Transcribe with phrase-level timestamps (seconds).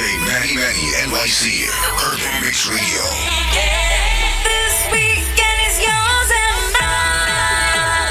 [0.00, 1.68] Manny Manny NYC
[2.08, 3.04] Urban Mix Radio.
[4.48, 8.08] This weekend is yours and mine.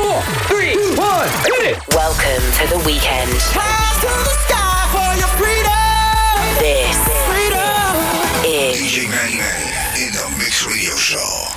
[0.00, 1.84] Four, three, two, one, hit it.
[1.92, 3.28] Welcome to the weekend.
[3.52, 6.56] Rise to the sky for your freedom.
[6.56, 6.96] This
[7.28, 8.00] freedom.
[8.48, 11.55] is DJ Manny Manny in the Mix Radio Show.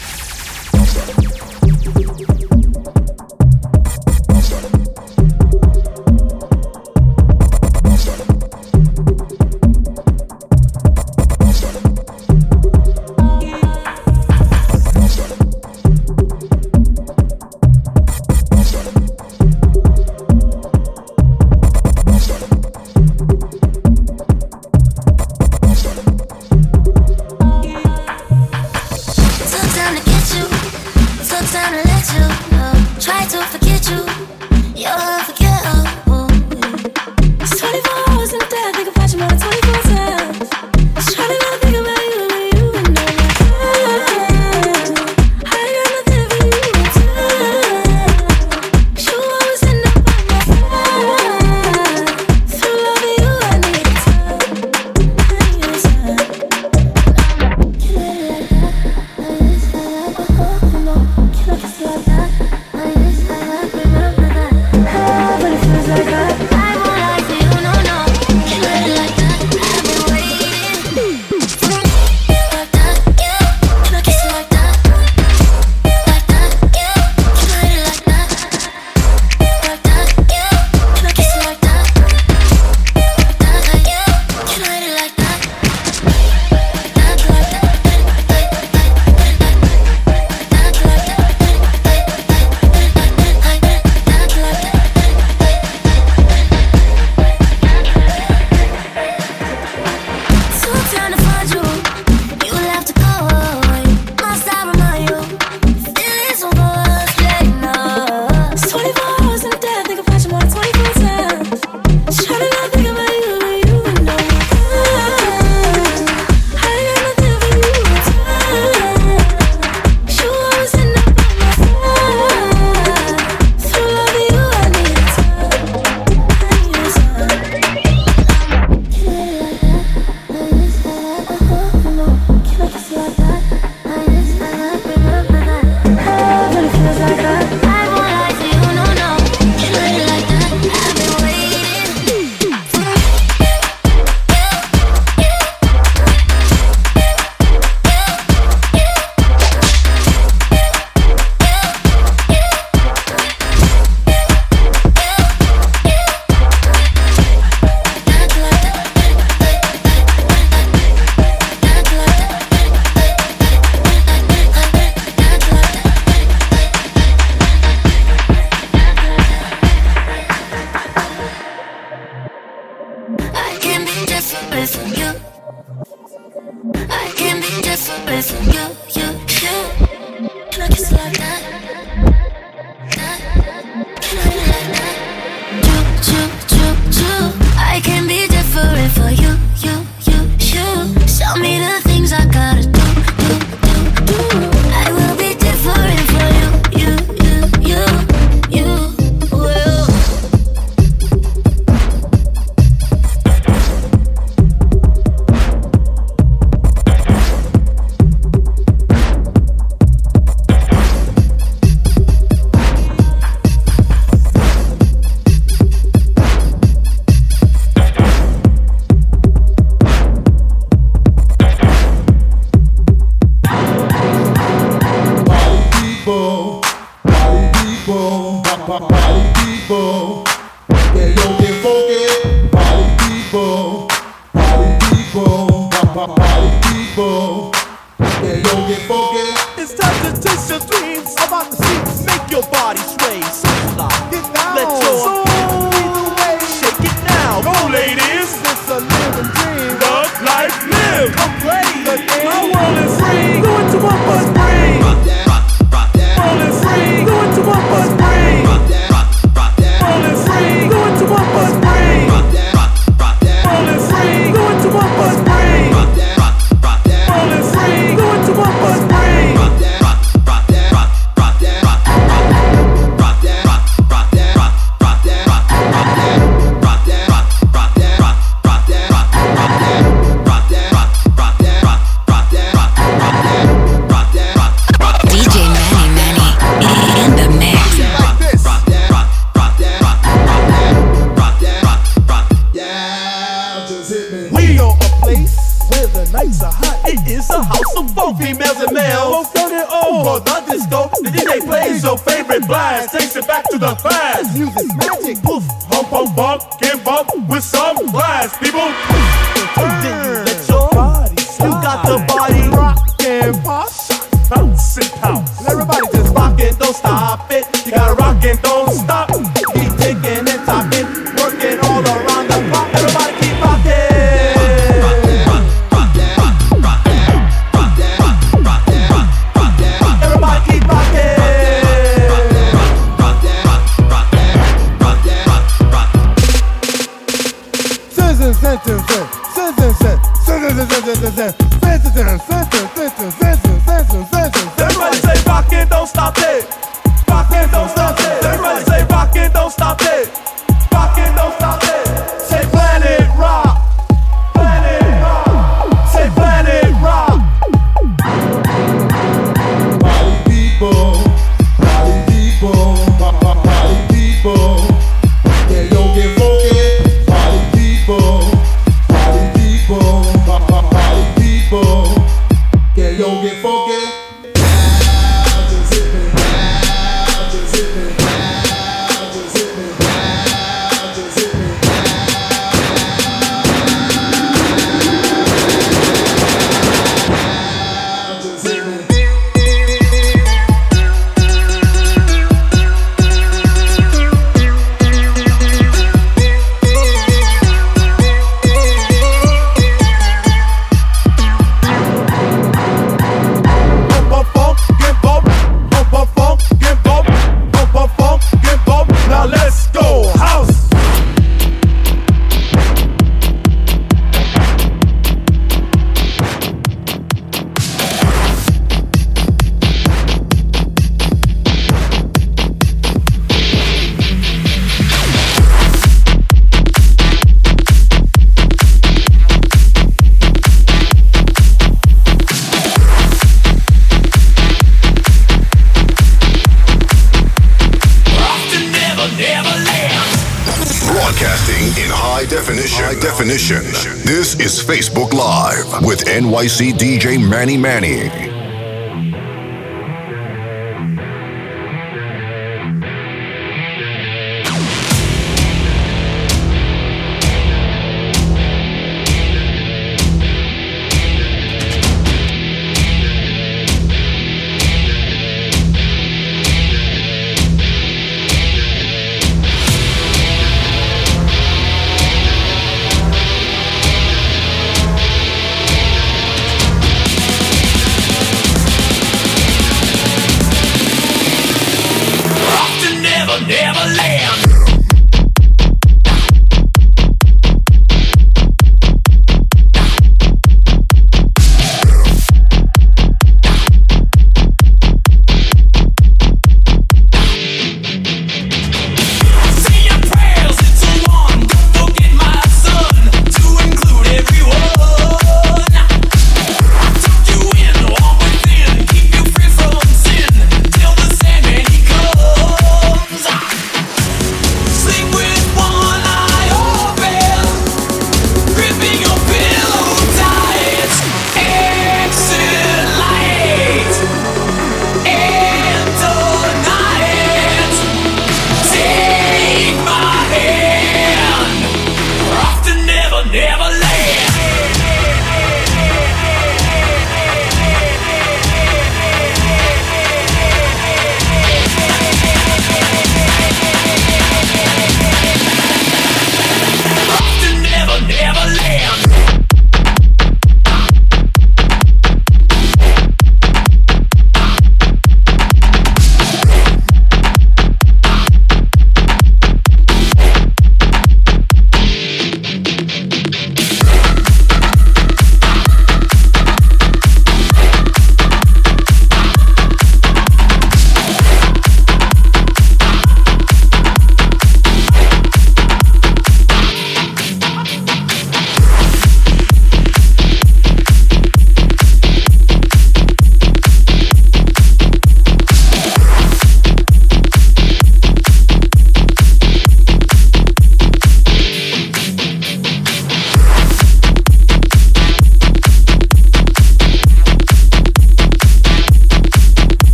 [446.39, 448.18] NYC DJ Manny Manny.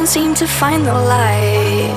[0.00, 1.92] can't seem to find the light.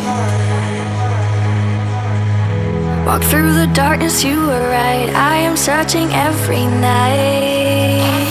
[3.05, 5.09] Walk through the darkness, you were right.
[5.15, 8.27] I am searching every night.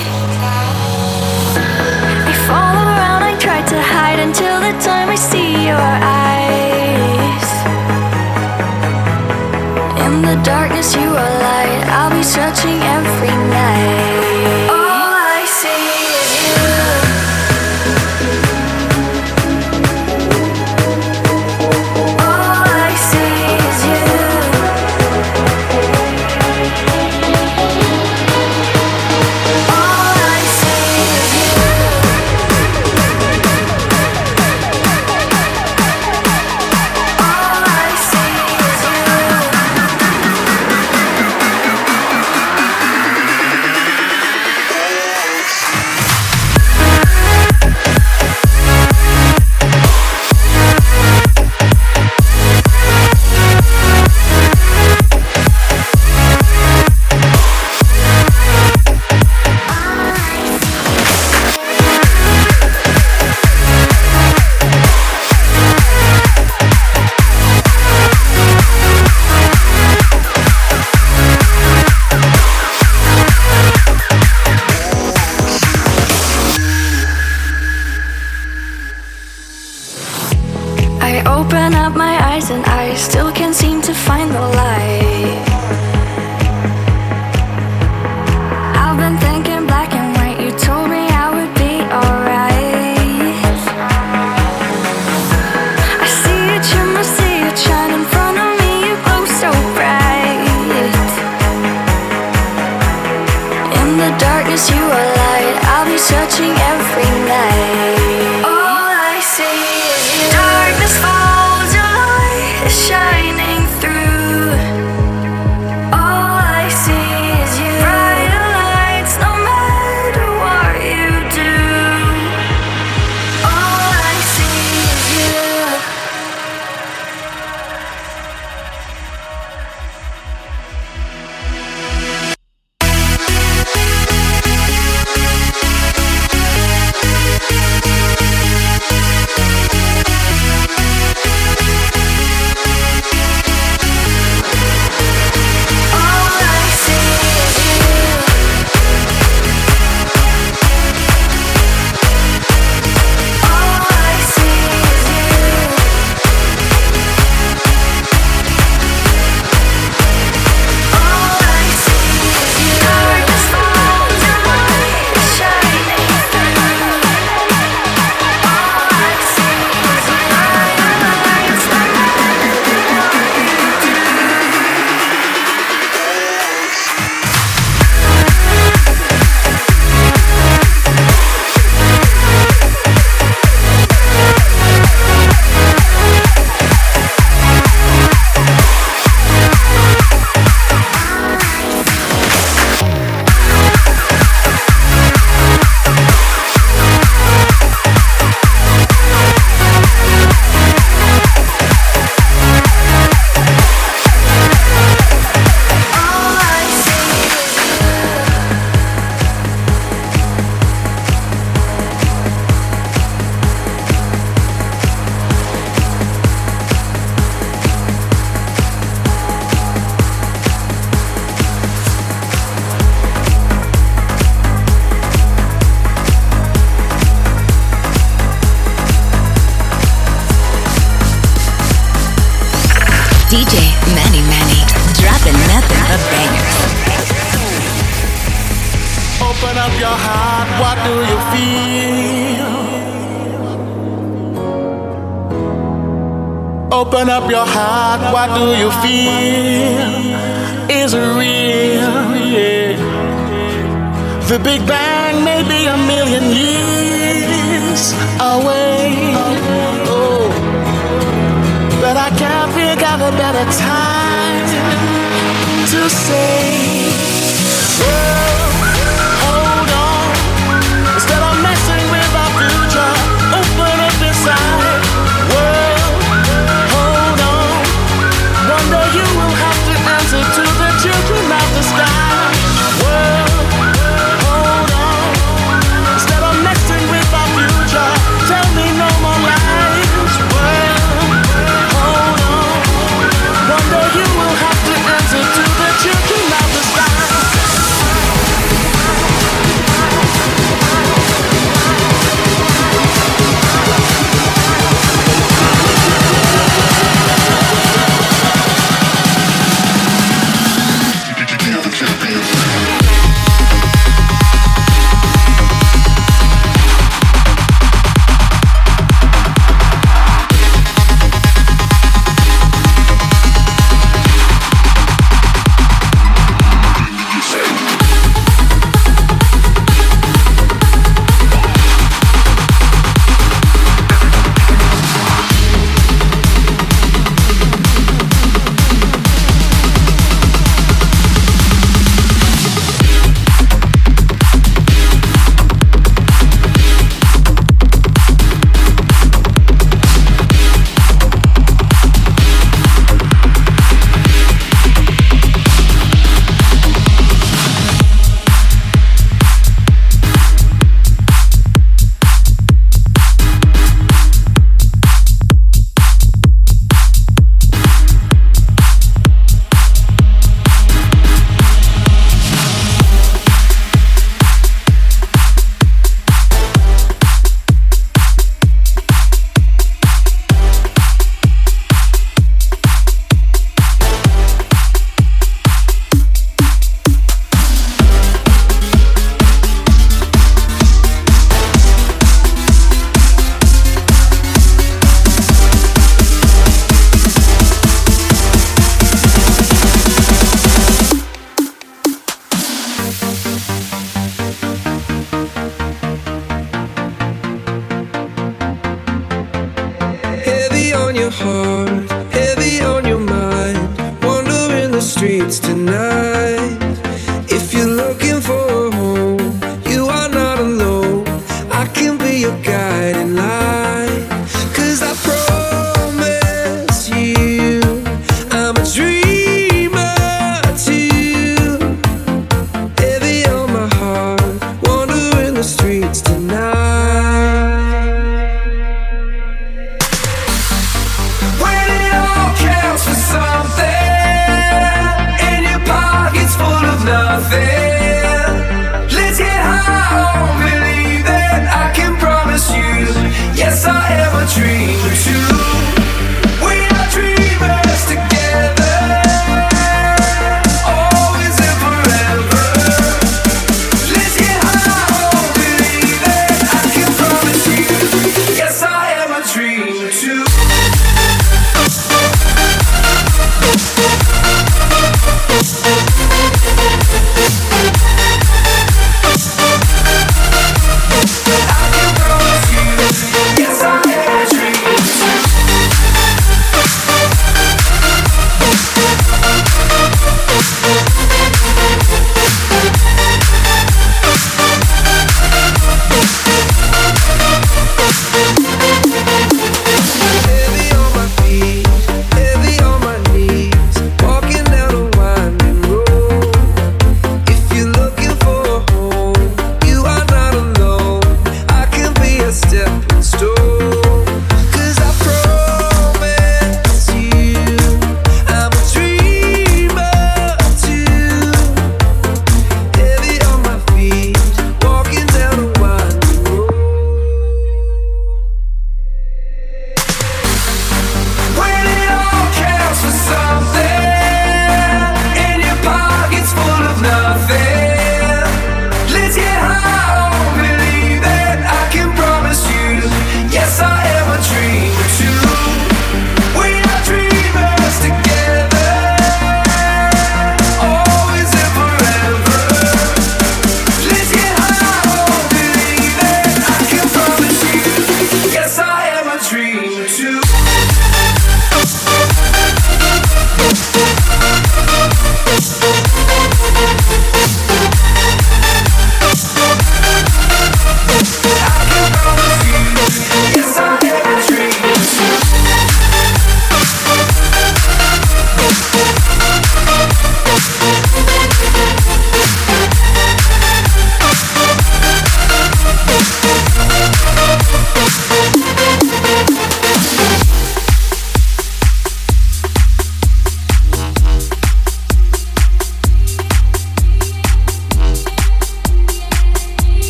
[2.31, 5.89] I fall around, I try to hide until the time I see your
[6.21, 7.49] eyes.
[10.05, 11.81] In the darkness, you are light.
[11.97, 14.02] I'll be searching every night.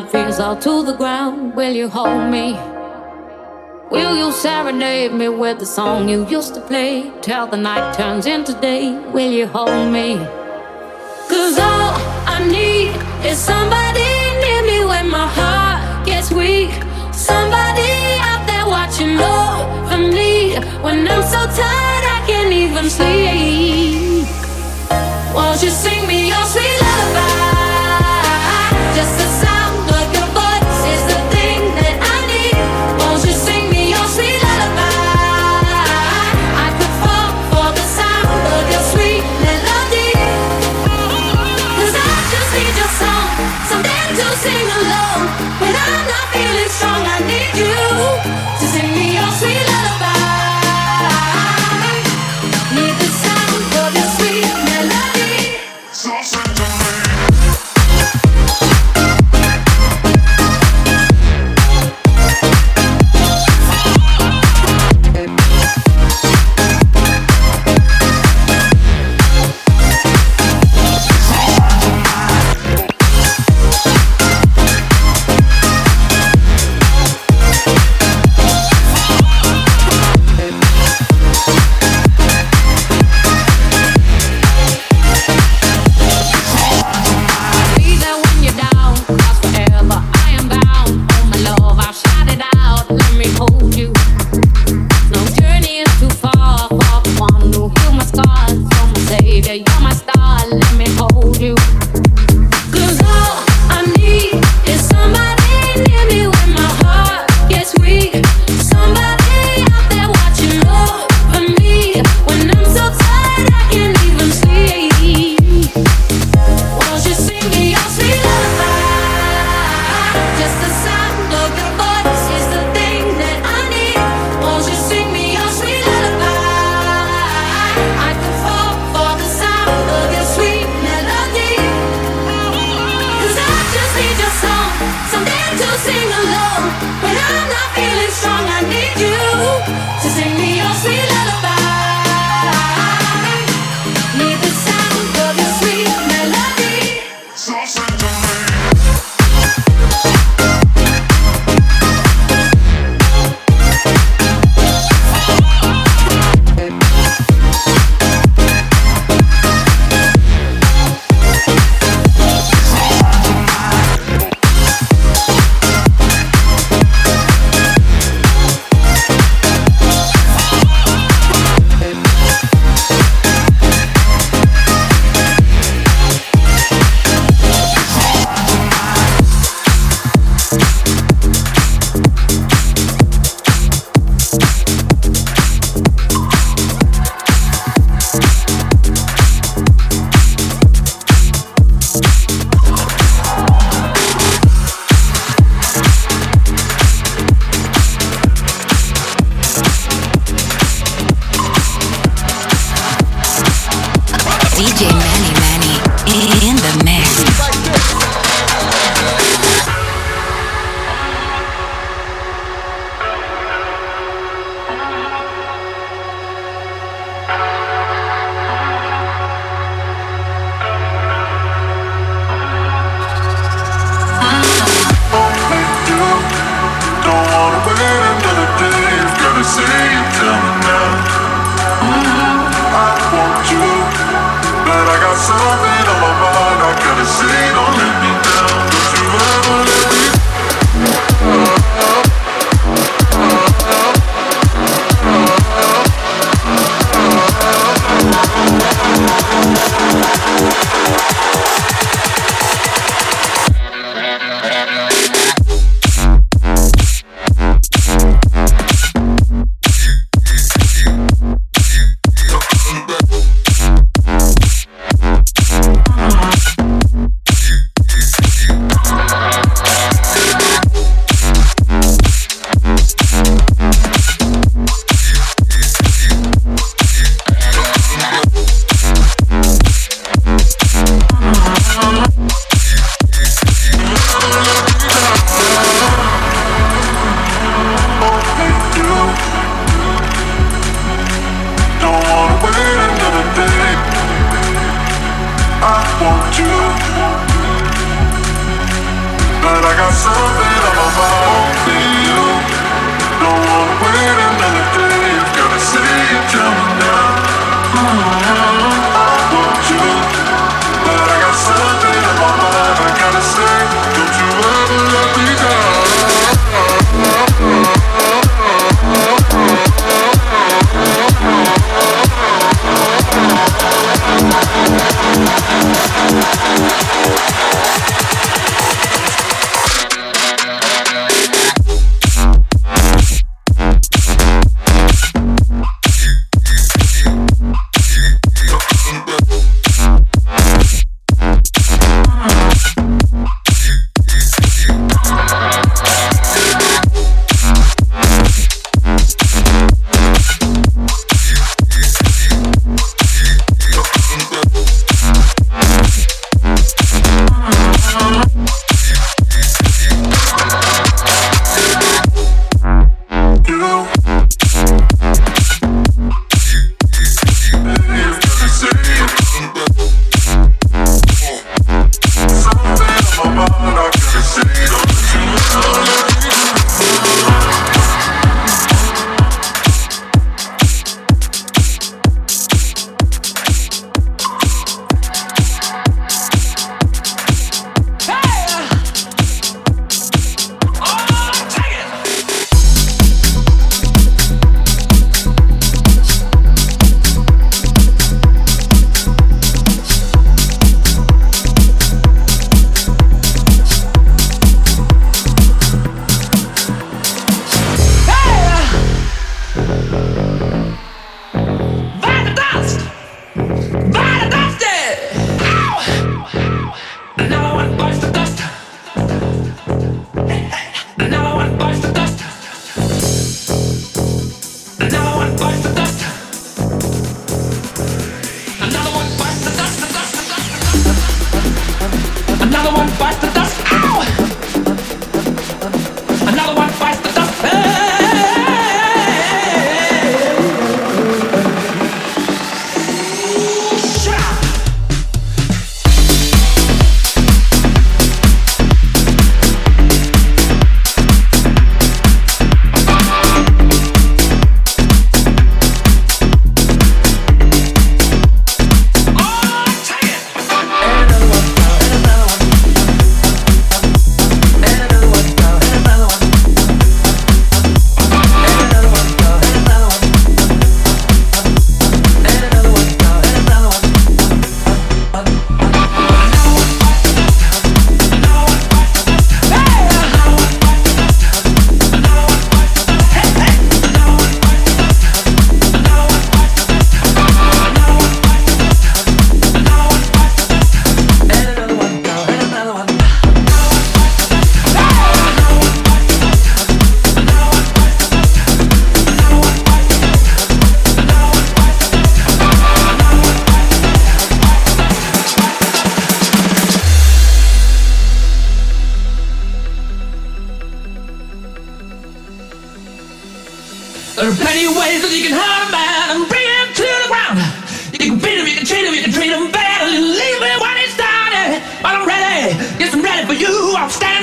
[0.00, 1.54] my fears all to the ground.
[1.54, 2.52] Will you hold me?
[3.90, 7.12] Will you serenade me with the song you used to play?
[7.20, 10.16] Till the night turns into day, will you hold me?
[11.28, 11.92] Cause all
[12.34, 12.92] I need
[13.26, 14.08] is somebody
[14.42, 16.72] near me when my heart gets weak.
[17.12, 17.92] Somebody
[18.30, 24.26] out there watching over me when I'm so tired I can't even sleep.
[25.34, 25.99] Won't you sing?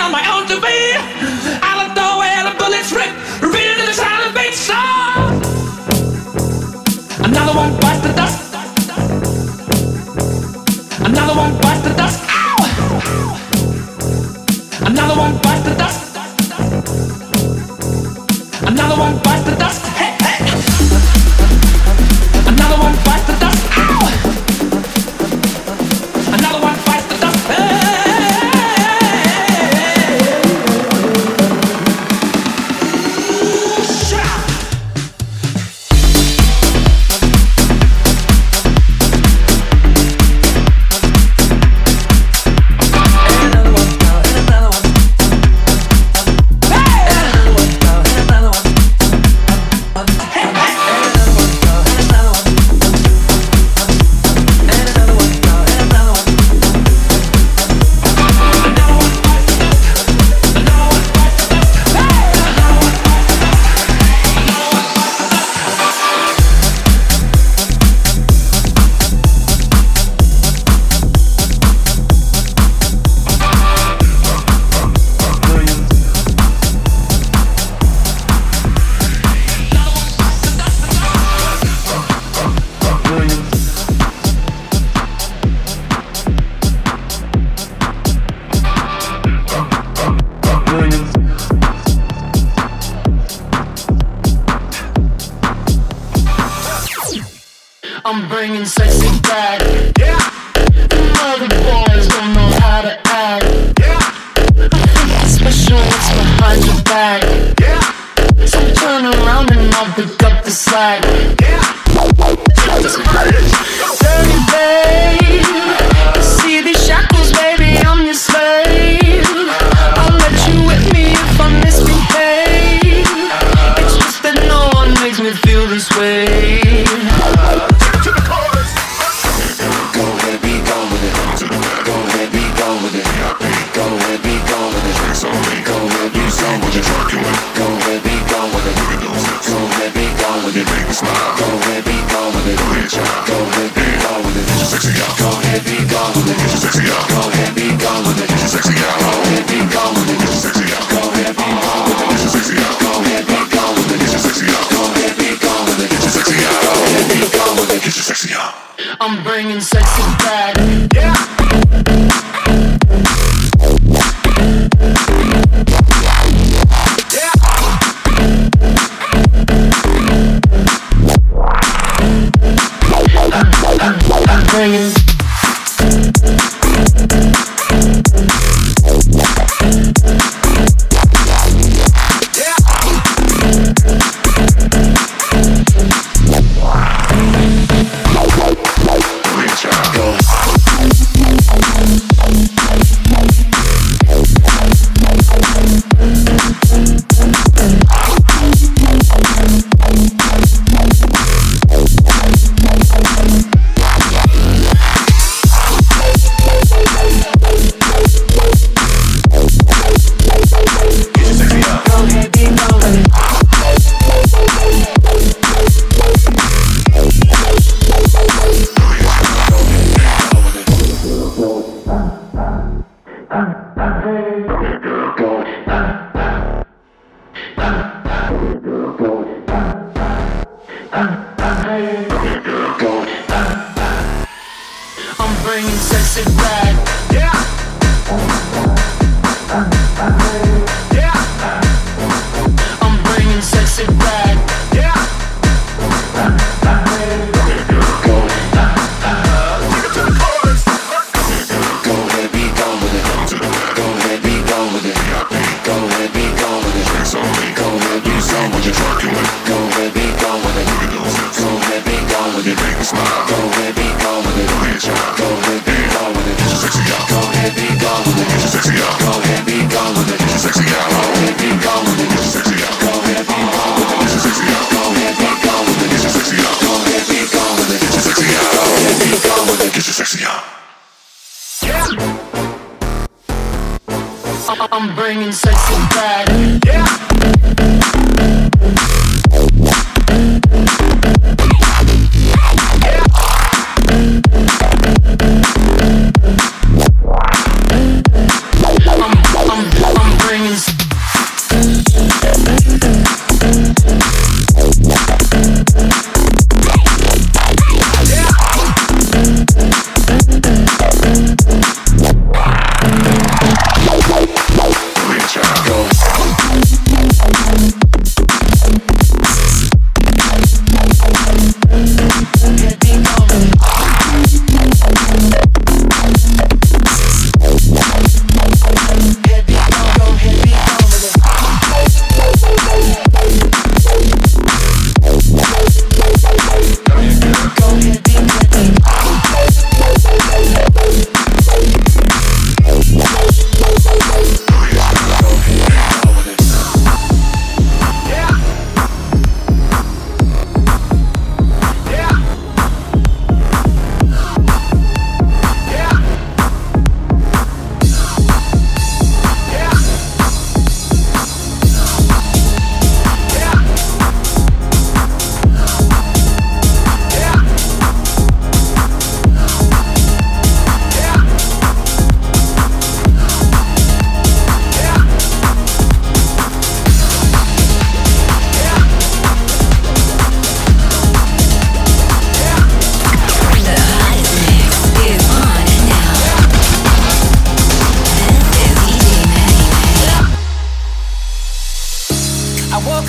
[0.07, 0.77] down my own to be.
[1.61, 3.26] I'll throw where the bullets rip.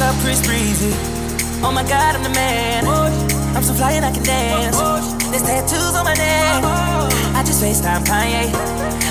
[0.01, 0.93] woke breezy.
[1.63, 2.87] Oh my God, I'm the man.
[3.57, 4.79] I'm so fly and I can dance.
[5.31, 6.63] There's tattoos on my neck.
[7.35, 8.53] I just FaceTime Kanye.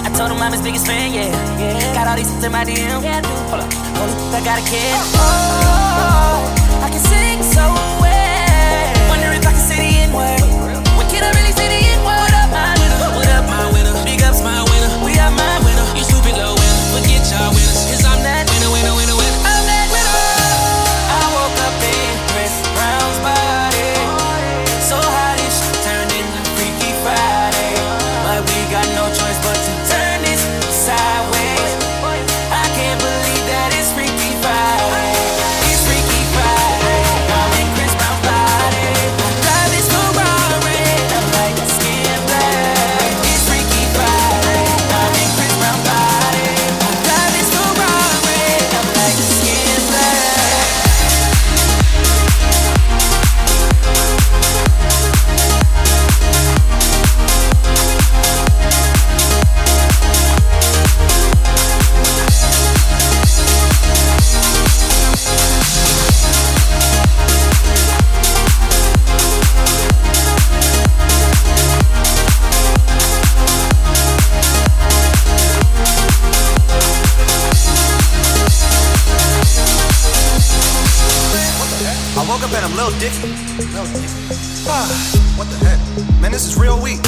[0.06, 1.28] I told him I'm his biggest fan, yeah.
[1.60, 1.94] yeah.
[1.94, 3.04] Got all these in my DM.
[3.50, 4.96] Hold up, hold up, I got a kid.
[5.16, 5.68] Oh,
[6.00, 7.66] oh I can sing so
[8.00, 9.10] well.
[9.10, 10.57] Wonder if I can say the N.
[84.70, 84.88] Ah,
[85.38, 86.22] what the heck?
[86.22, 87.07] Man, this is real weak.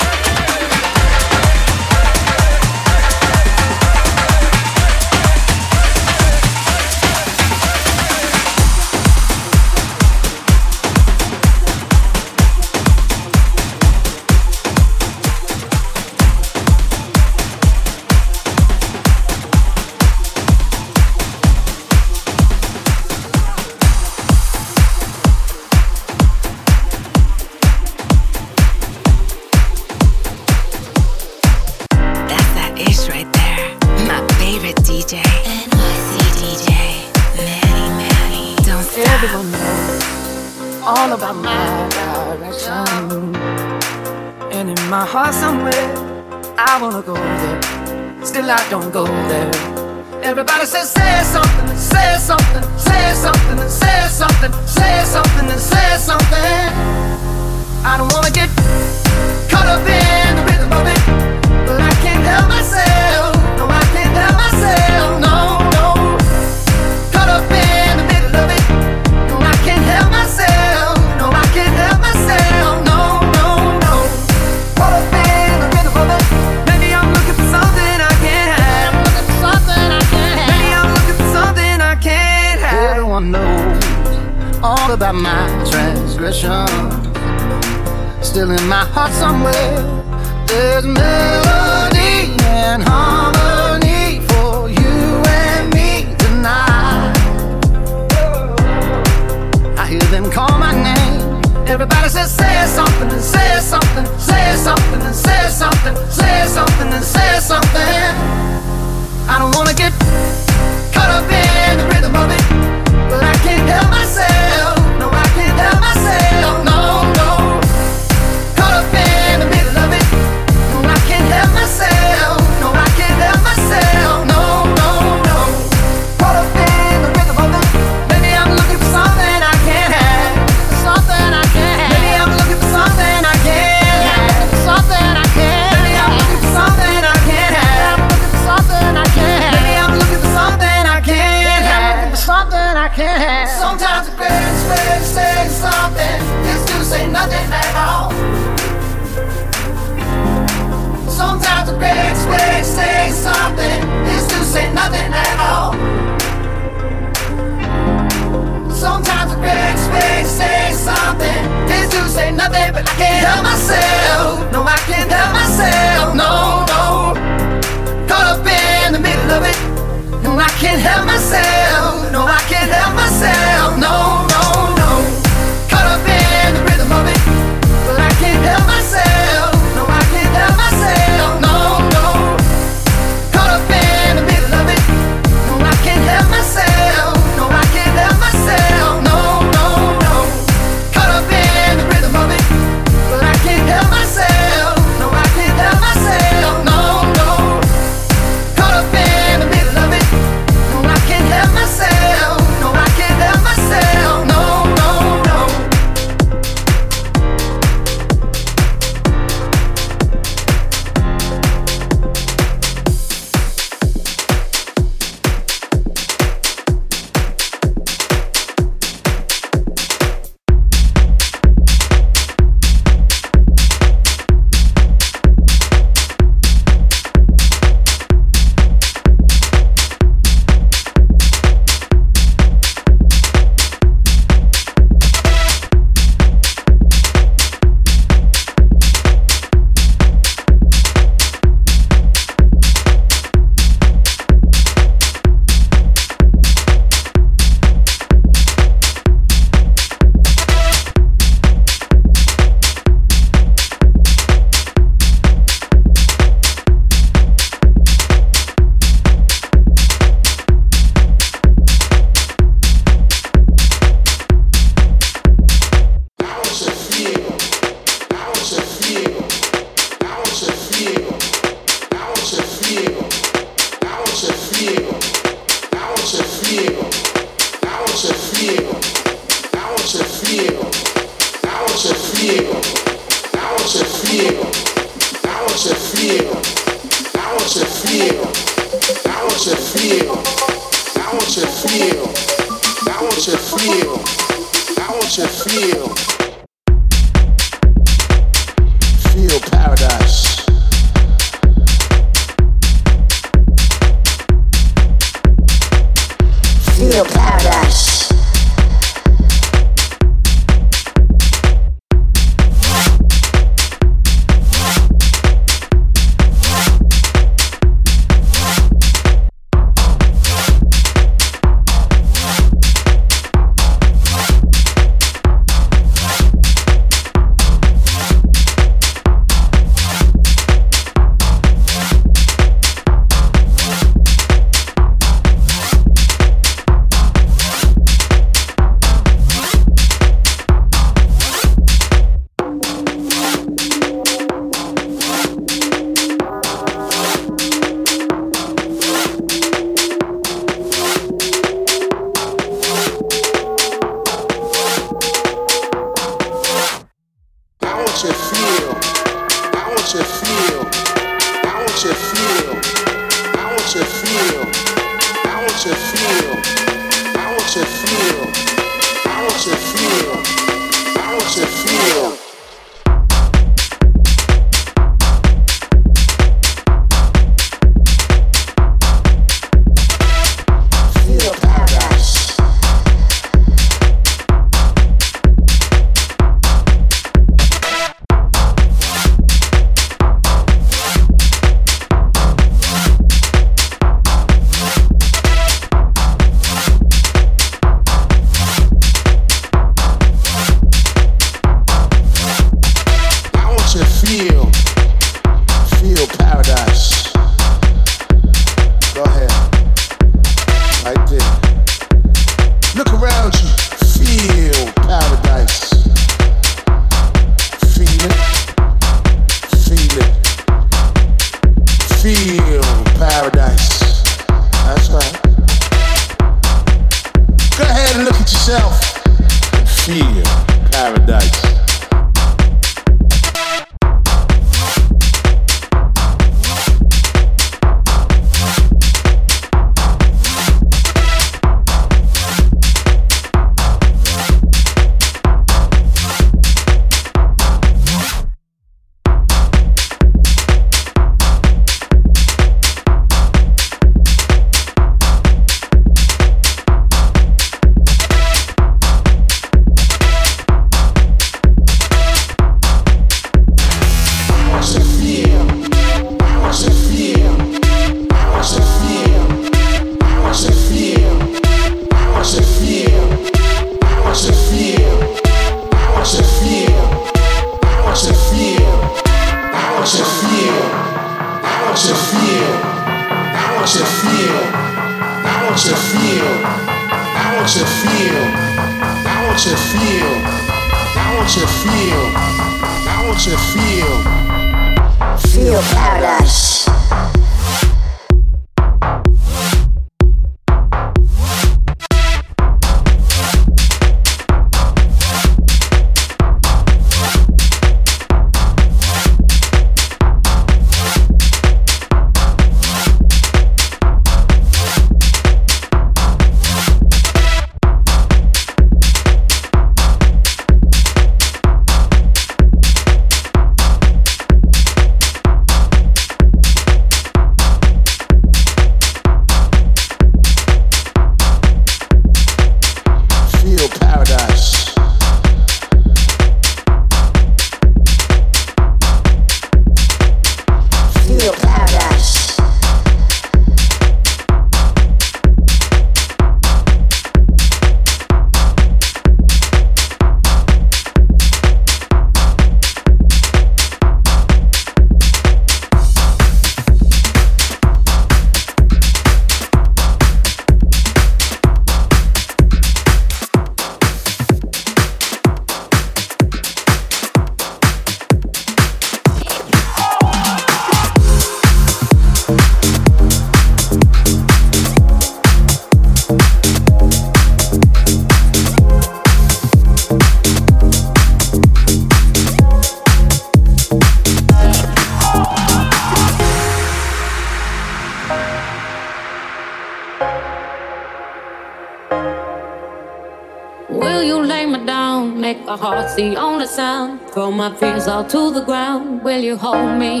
[598.08, 600.00] fell to the ground, will you hold me?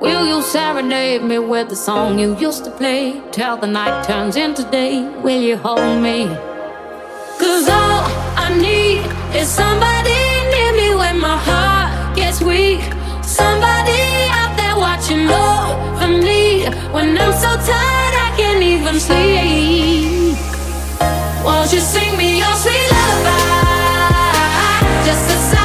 [0.00, 3.20] Will you serenade me with the song you used to play?
[3.32, 6.26] Till the night turns into day, will you hold me?
[7.38, 8.04] Cause all
[8.36, 9.02] I need
[9.34, 10.18] is somebody
[10.52, 12.82] near me when my heart gets weak.
[13.22, 14.02] Somebody
[14.38, 20.36] out there watching over me when I'm so tired I can't even sleep.
[21.44, 23.52] Won't you sing me your sweet lullaby?
[25.06, 25.61] Just a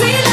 [0.00, 0.29] see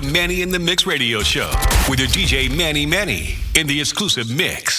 [0.00, 1.50] to Manny in the Mix radio show
[1.88, 4.77] with your DJ Manny Manny in the exclusive mix.